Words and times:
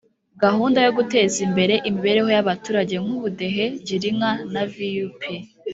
gahunda 0.43 0.79
zo 0.85 0.91
guteza 0.99 1.37
imbere 1.47 1.73
imibereho 1.87 2.29
y’abaturage 2.35 2.95
nk’ubudehe, 3.03 3.65
girinka 3.87 4.31
na 4.53 4.63
vup 4.73 5.21